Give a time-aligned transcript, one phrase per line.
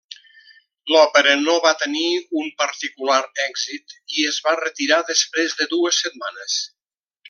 [0.93, 2.07] L'òpera no va tenir
[2.43, 6.61] un particular èxit, i es va retirar després de dues setmanes.